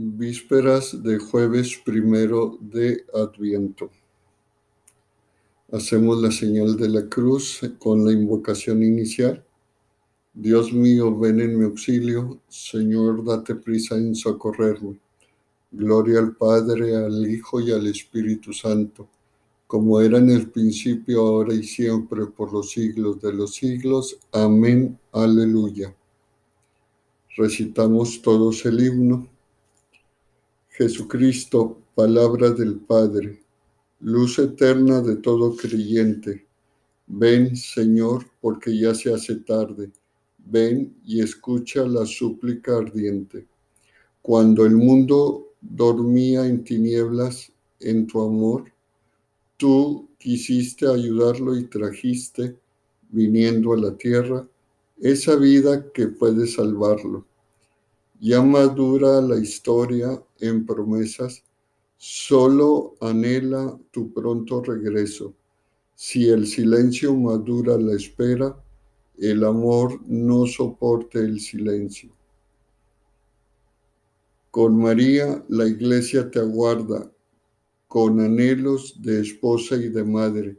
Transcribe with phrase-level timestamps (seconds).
[0.00, 3.90] Vísperas de jueves primero de Adviento.
[5.72, 9.44] Hacemos la señal de la cruz con la invocación inicial.
[10.32, 12.38] Dios mío, ven en mi auxilio.
[12.46, 15.00] Señor, date prisa en socorrerme.
[15.72, 19.08] Gloria al Padre, al Hijo y al Espíritu Santo,
[19.66, 24.16] como era en el principio, ahora y siempre, por los siglos de los siglos.
[24.30, 24.96] Amén.
[25.10, 25.92] Aleluya.
[27.36, 29.37] Recitamos todos el himno.
[30.78, 33.42] Jesucristo, palabra del Padre,
[33.98, 36.46] luz eterna de todo creyente.
[37.08, 39.90] Ven, Señor, porque ya se hace tarde.
[40.38, 43.44] Ven y escucha la súplica ardiente.
[44.22, 48.70] Cuando el mundo dormía en tinieblas, en tu amor,
[49.56, 52.56] tú quisiste ayudarlo y trajiste,
[53.10, 54.46] viniendo a la tierra,
[55.00, 57.26] esa vida que puede salvarlo.
[58.20, 61.44] Ya madura la historia en promesas,
[61.96, 65.34] solo anhela tu pronto regreso.
[65.94, 68.60] Si el silencio madura la espera,
[69.18, 72.10] el amor no soporte el silencio.
[74.50, 77.08] Con María la iglesia te aguarda,
[77.86, 80.58] con anhelos de esposa y de madre,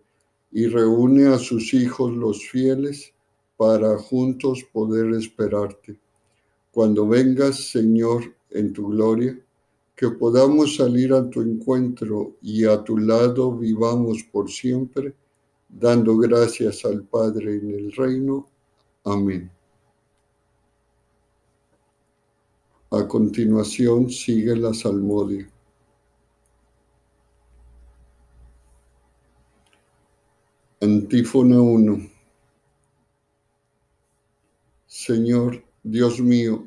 [0.50, 3.14] y reúne a sus hijos los fieles
[3.58, 6.00] para juntos poder esperarte
[6.80, 9.38] cuando vengas, Señor, en tu gloria,
[9.98, 15.14] que podamos salir a tu encuentro y a tu lado vivamos por siempre,
[15.68, 18.48] dando gracias al Padre en el reino.
[19.04, 19.52] Amén.
[22.92, 25.52] A continuación sigue la salmodia.
[30.80, 32.10] Antífona 1.
[34.88, 36.66] Señor, Dios mío,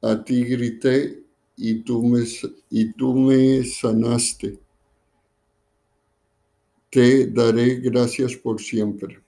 [0.00, 1.22] a ti grité
[1.56, 2.24] y tú me,
[2.70, 4.58] y tú me sanaste.
[6.90, 9.20] Te daré gracias por siempre.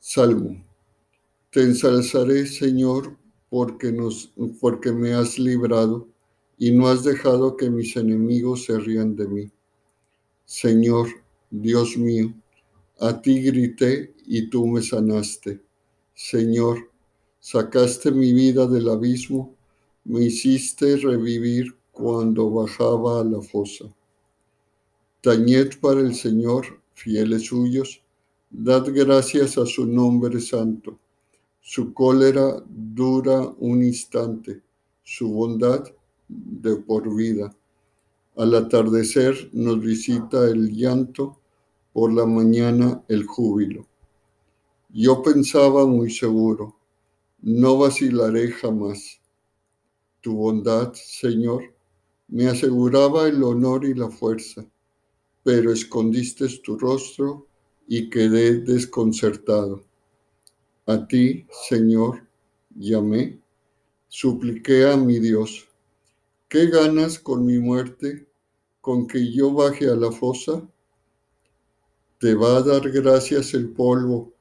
[0.00, 0.64] Salmo.
[1.50, 3.16] Te ensalzaré, Señor,
[3.50, 6.08] porque, nos, porque me has librado
[6.58, 9.50] y no has dejado que mis enemigos se rían de mí.
[10.44, 11.08] Señor,
[11.50, 12.34] Dios mío,
[13.00, 15.60] a ti grité y tú me sanaste.
[16.14, 16.90] Señor,
[17.50, 19.54] Sacaste mi vida del abismo,
[20.04, 23.86] me hiciste revivir cuando bajaba a la fosa.
[25.22, 28.02] Tañed para el Señor, fieles suyos,
[28.50, 30.98] dad gracias a su nombre santo.
[31.62, 34.60] Su cólera dura un instante,
[35.02, 35.84] su bondad
[36.28, 37.56] de por vida.
[38.36, 41.38] Al atardecer nos visita el llanto,
[41.94, 43.86] por la mañana el júbilo.
[44.90, 46.77] Yo pensaba muy seguro,
[47.40, 49.20] no vacilaré jamás.
[50.20, 51.62] Tu bondad, Señor,
[52.28, 54.66] me aseguraba el honor y la fuerza,
[55.44, 57.46] pero escondiste tu rostro
[57.86, 59.82] y quedé desconcertado.
[60.86, 62.26] A ti, Señor,
[62.74, 63.38] llamé,
[64.08, 65.68] supliqué a mi Dios.
[66.48, 68.26] ¿Qué ganas con mi muerte,
[68.80, 70.66] con que yo baje a la fosa?
[72.18, 74.32] ¿Te va a dar gracias el polvo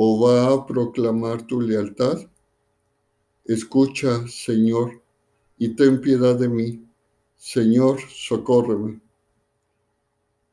[0.00, 2.18] o va a proclamar tu lealtad?
[3.44, 5.02] Escucha, Señor,
[5.58, 6.84] y ten piedad de mí.
[7.36, 9.00] Señor, socórreme.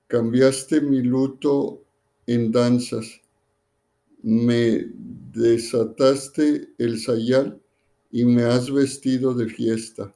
[0.08, 1.84] Cambiaste mi luto
[2.26, 3.22] en danzas,
[4.24, 4.88] me
[5.32, 7.62] desataste el sayal
[8.12, 10.12] y me has vestido de fiesta.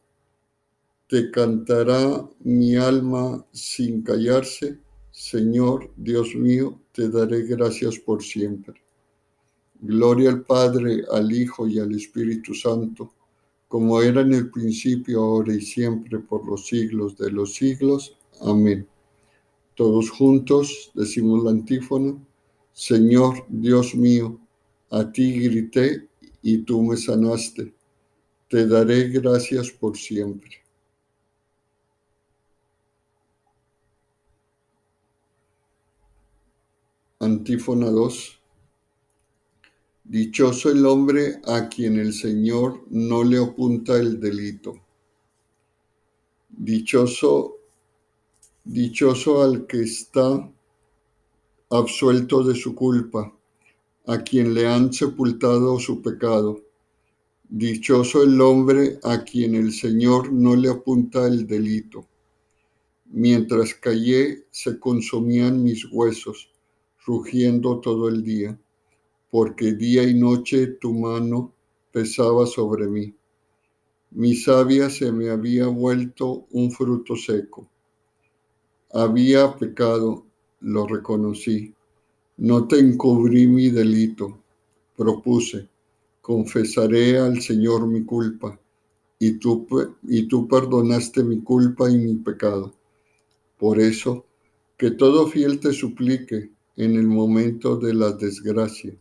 [1.07, 4.79] Te cantará mi alma sin callarse.
[5.11, 8.88] Señor, Dios mío, te daré gracias por siempre.
[9.81, 13.13] Gloria al Padre, al Hijo y al Espíritu Santo,
[13.67, 18.17] como era en el principio, ahora y siempre, por los siglos de los siglos.
[18.41, 18.87] Amén.
[19.75, 22.17] Todos juntos decimos la antífona.
[22.73, 24.39] Señor Dios mío,
[24.89, 26.09] a ti grité
[26.41, 27.73] y tú me sanaste.
[28.49, 30.49] Te daré gracias por siempre.
[37.19, 38.38] Antífona 2.
[40.09, 44.73] Dichoso el hombre a quien el Señor no le apunta el delito.
[46.49, 47.57] Dichoso,
[48.63, 50.51] dichoso al que está
[51.69, 53.31] absuelto de su culpa,
[54.07, 56.59] a quien le han sepultado su pecado.
[57.47, 62.07] Dichoso el hombre a quien el Señor no le apunta el delito.
[63.11, 66.49] Mientras callé, se consumían mis huesos,
[67.05, 68.59] rugiendo todo el día
[69.31, 71.53] porque día y noche tu mano
[71.91, 73.13] pesaba sobre mí.
[74.11, 77.69] Mi savia se me había vuelto un fruto seco.
[78.91, 80.25] Había pecado,
[80.61, 81.75] lo reconocí.
[82.37, 84.39] No te encubrí mi delito.
[84.97, 85.69] Propuse,
[86.21, 88.59] confesaré al Señor mi culpa,
[89.19, 89.67] y tú,
[90.03, 92.73] y tú perdonaste mi culpa y mi pecado.
[93.57, 94.25] Por eso,
[94.77, 98.95] que todo fiel te suplique en el momento de la desgracia.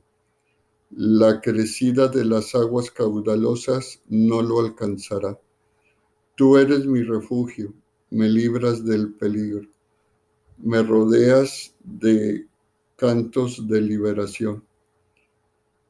[0.91, 5.39] La crecida de las aguas caudalosas no lo alcanzará.
[6.35, 7.75] Tú eres mi refugio,
[8.11, 9.69] me libras del peligro,
[10.57, 12.47] me rodeas de
[12.97, 14.65] cantos de liberación.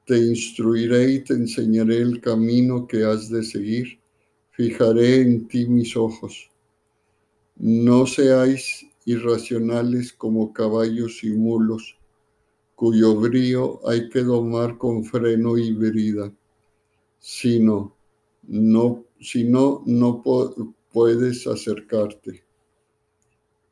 [0.04, 4.00] Te instruiré y te enseñaré el camino que has de seguir.
[4.50, 6.50] Fijaré en ti mis ojos.
[7.56, 11.97] No seáis irracionales como caballos y mulos,
[12.78, 16.32] cuyo brío hay que domar con freno y brida.
[17.18, 17.96] Sino,
[18.46, 19.04] no,
[19.84, 20.22] no
[20.92, 22.44] puedes acercarte.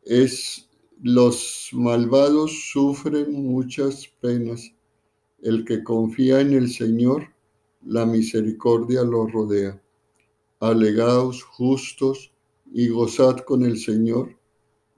[0.02, 0.68] Es
[1.00, 4.72] los malvados sufren muchas penas.
[5.40, 7.28] El que confía en el Señor,
[7.84, 9.80] la misericordia lo rodea.
[10.58, 12.32] Alegaos justos
[12.72, 14.36] y gozad con el Señor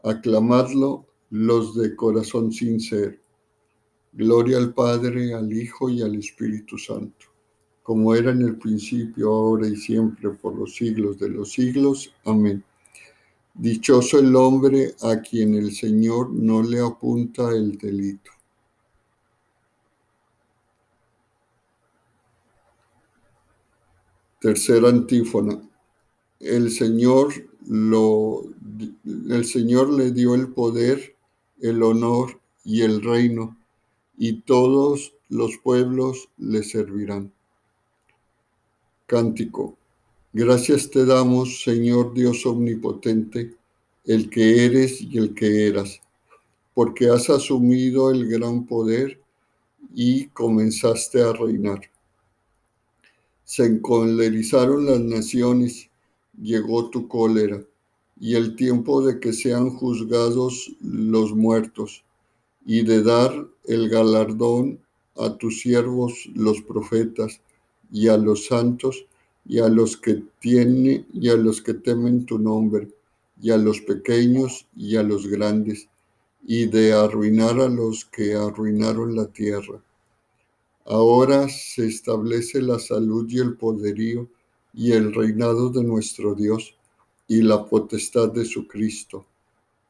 [0.03, 3.28] aclamadlo los de corazón sincero.
[4.19, 7.27] Gloria al Padre, al Hijo y al Espíritu Santo,
[7.85, 12.13] como era en el principio, ahora y siempre, por los siglos de los siglos.
[12.25, 12.65] Amén.
[13.55, 18.33] Dichoso el hombre a quien el Señor no le apunta el delito.
[24.41, 25.63] Tercera antífona.
[26.41, 27.35] El Señor
[27.69, 28.43] lo,
[29.29, 31.15] el Señor le dio el poder,
[31.61, 33.58] el honor y el reino,
[34.19, 37.33] y todos los pueblos le servirán.
[39.07, 39.77] Cántico.
[40.33, 43.55] Gracias te damos, Señor Dios omnipotente,
[44.05, 46.01] el que eres y el que eras,
[46.75, 49.21] porque has asumido el gran poder
[49.95, 51.81] y comenzaste a reinar.
[53.45, 55.89] Se encolerizaron las naciones
[56.41, 57.63] llegó tu cólera,
[58.21, 62.05] y el tiempo de que sean juzgados los muertos,
[62.69, 64.79] y de dar el galardón
[65.17, 67.41] a tus siervos los profetas,
[67.91, 69.07] y a los santos,
[69.47, 72.91] y a los que tienen y a los que temen tu nombre,
[73.41, 75.89] y a los pequeños y a los grandes,
[76.47, 79.83] y de arruinar a los que arruinaron la tierra.
[80.85, 84.29] Ahora se establece la salud y el poderío
[84.75, 86.75] y el reinado de nuestro Dios
[87.27, 89.25] y la potestad de su Cristo,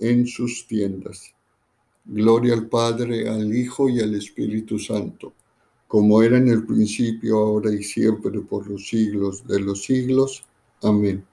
[0.00, 1.32] en sus tiendas.
[2.04, 5.32] Gloria al Padre, al Hijo y al Espíritu Santo,
[5.86, 10.42] como era en el principio, ahora y siempre, por los siglos de los siglos.
[10.82, 11.24] Amén.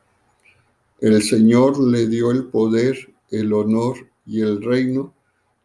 [0.99, 5.13] El Señor le dio el poder, el honor y el reino,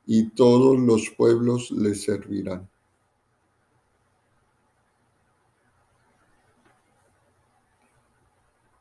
[0.07, 2.69] y todos los pueblos le servirán.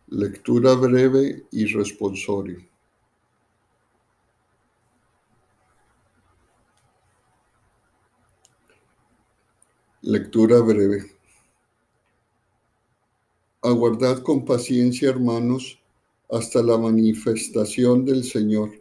[0.08, 2.71] Lectura breve y responsorio.
[10.04, 11.12] Lectura breve.
[13.62, 15.78] Aguardad con paciencia, hermanos,
[16.28, 18.72] hasta la manifestación del Señor.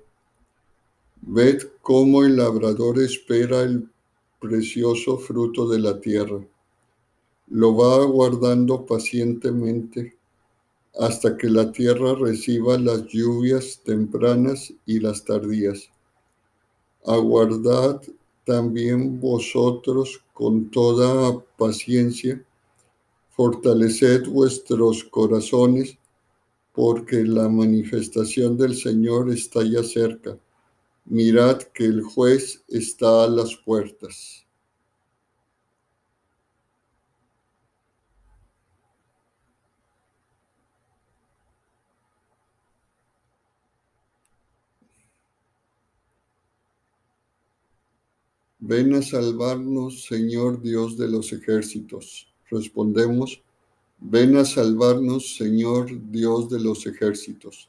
[1.20, 3.86] Ved cómo el labrador espera el
[4.40, 6.42] precioso fruto de la tierra.
[7.48, 10.16] Lo va aguardando pacientemente
[10.98, 15.90] hasta que la tierra reciba las lluvias tempranas y las tardías.
[17.04, 18.00] Aguardad
[18.50, 22.45] también vosotros con toda paciencia,
[23.28, 25.97] fortaleced vuestros corazones,
[26.73, 30.37] porque la manifestación del Señor está ya cerca.
[31.04, 34.45] Mirad que el juez está a las puertas.
[48.60, 52.32] Ven a salvarnos, Señor Dios de los ejércitos.
[52.50, 53.42] Respondemos,
[54.02, 57.68] Ven a salvarnos, Señor Dios de los ejércitos.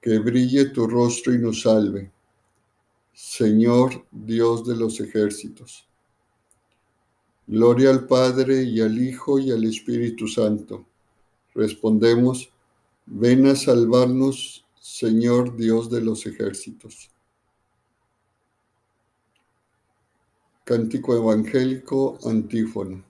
[0.00, 2.10] Que brille tu rostro y nos salve,
[3.12, 5.86] Señor Dios de los ejércitos.
[7.46, 10.84] Gloria al Padre y al Hijo y al Espíritu Santo.
[11.54, 12.50] Respondemos,
[13.06, 17.10] ven a salvarnos, Señor Dios de los ejércitos.
[20.68, 23.02] Cántico evangélico antífono.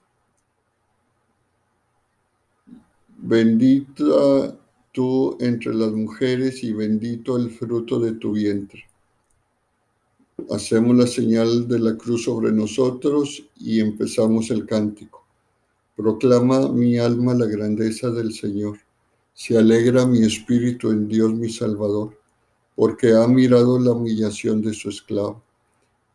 [3.17, 4.57] Bendita
[4.93, 8.85] tú entre las mujeres y bendito el fruto de tu vientre.
[10.49, 15.27] Hacemos la señal de la cruz sobre nosotros y empezamos el cántico.
[15.97, 18.77] Proclama mi alma la grandeza del Señor.
[19.33, 22.17] Se alegra mi espíritu en Dios mi Salvador,
[22.73, 25.43] porque ha mirado la humillación de su esclavo.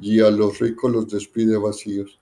[0.00, 2.18] y a los ricos los despide vacíos.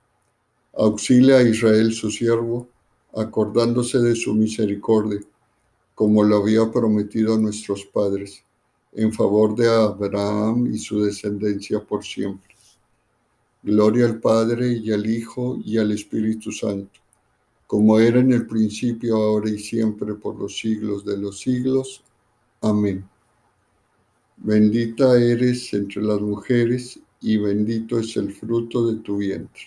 [0.75, 2.69] Auxilia a Israel su siervo
[3.15, 5.21] acordándose de su misericordia,
[5.95, 8.43] como lo había prometido a nuestros padres,
[8.93, 12.53] en favor de Abraham y su descendencia por siempre.
[13.63, 16.99] Gloria al Padre y al Hijo y al Espíritu Santo,
[17.67, 22.03] como era en el principio, ahora y siempre, por los siglos de los siglos.
[22.61, 23.09] Amén.
[24.37, 29.63] Bendita eres entre las mujeres y bendito es el fruto de tu vientre.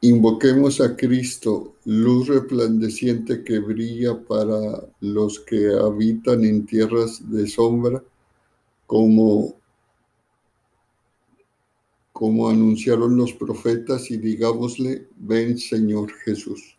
[0.00, 4.58] Invoquemos a Cristo, luz resplandeciente que brilla para
[5.00, 8.02] los que habitan en tierras de sombra,
[8.86, 9.56] como,
[12.12, 16.77] como anunciaron los profetas, y digámosle, ven Señor Jesús.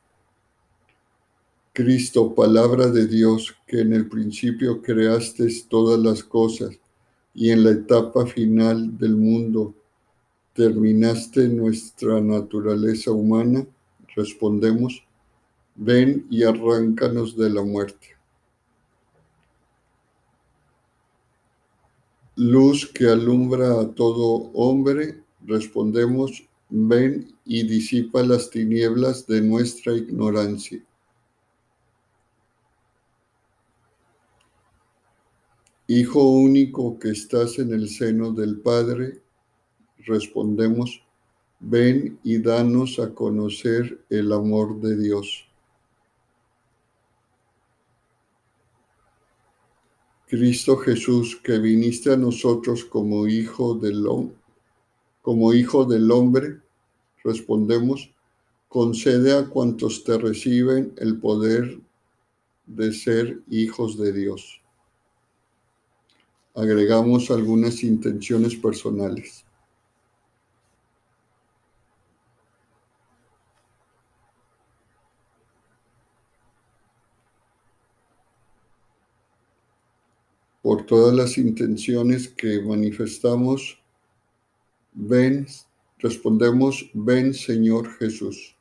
[1.80, 6.78] Cristo, palabra de Dios, que en el principio creaste todas las cosas
[7.34, 9.74] y en la etapa final del mundo
[10.52, 13.66] terminaste nuestra naturaleza humana,
[14.14, 15.02] respondemos,
[15.74, 18.08] ven y arráncanos de la muerte.
[22.36, 30.84] Luz que alumbra a todo hombre, respondemos, ven y disipa las tinieblas de nuestra ignorancia.
[35.92, 39.24] Hijo único que estás en el seno del Padre,
[40.06, 41.02] respondemos,
[41.60, 45.48] ven y danos a conocer el amor de Dios.
[50.28, 54.06] Cristo Jesús, que viniste a nosotros como hijo del,
[55.24, 56.60] como hijo del hombre,
[57.24, 58.12] respondemos,
[58.68, 61.80] concede a cuantos te reciben el poder
[62.68, 64.59] de ser hijos de Dios.
[66.56, 69.46] Agregamos algunas intenciones personales.
[80.70, 83.82] por todas las intenciones que manifestamos,
[84.94, 85.48] ven,
[85.98, 88.56] respondemos, ven Señor Jesús.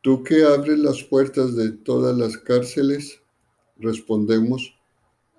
[0.00, 3.20] Tú que abres las puertas de todas las cárceles,
[3.78, 4.79] respondemos,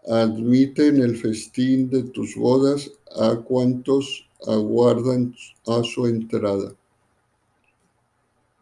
[0.08, 5.36] admite en el festín de tus bodas a cuantos aguardan
[5.68, 6.74] a su entrada.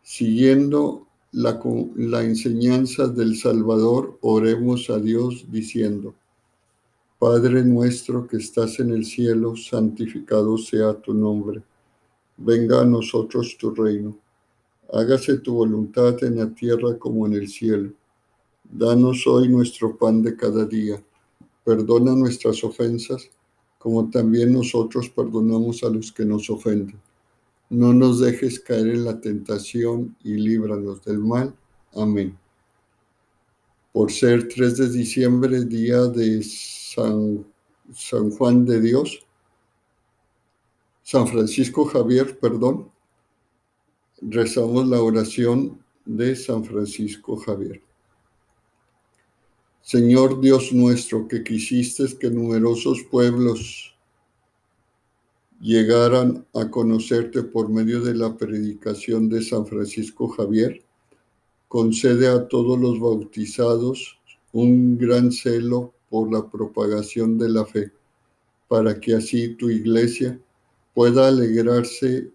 [0.04, 1.62] Siguiendo la,
[1.96, 6.16] la enseñanza del Salvador, oremos a Dios diciendo,
[7.20, 11.62] Padre nuestro que estás en el cielo, santificado sea tu nombre.
[12.38, 14.18] Venga a nosotros tu reino.
[14.94, 17.92] Hágase tu voluntad en la tierra como en el cielo.
[18.64, 21.04] Danos hoy nuestro pan de cada día.
[21.64, 23.30] Perdona nuestras ofensas,
[23.78, 27.00] como también nosotros perdonamos a los que nos ofenden
[27.70, 31.56] no nos dejes caer en la tentación y líbranos del mal.
[31.94, 32.38] Amén.
[33.94, 37.46] Por ser 3 de diciembre, día de San,
[37.94, 39.26] San Juan de Dios,
[41.04, 42.92] San Francisco Javier, perdón,
[44.22, 47.82] rezamos la oración de San Francisco Javier.
[49.82, 53.96] Señor Dios nuestro, que quisiste que numerosos pueblos
[55.60, 60.82] llegaran a conocerte por medio de la predicación de San Francisco Javier,
[61.68, 64.20] concede a todos los bautizados
[64.52, 67.92] un gran celo por la propagación de la fe,
[68.68, 70.40] para que así tu iglesia
[70.94, 72.32] pueda alegrarse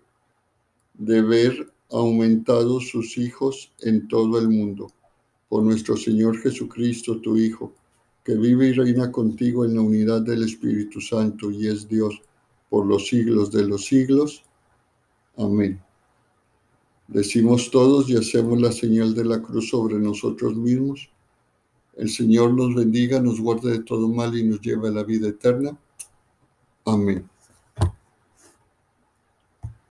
[0.94, 4.88] de ver aumentados sus hijos en todo el mundo.
[5.54, 7.72] Por nuestro Señor Jesucristo, tu Hijo,
[8.24, 12.20] que vive y reina contigo en la unidad del Espíritu Santo y es Dios
[12.68, 14.42] por los siglos de los siglos.
[15.36, 15.80] Amén.
[17.06, 21.08] Decimos todos y hacemos la señal de la cruz sobre nosotros mismos.
[21.96, 25.28] El Señor nos bendiga, nos guarde de todo mal y nos lleve a la vida
[25.28, 25.78] eterna.
[26.84, 27.30] Amén.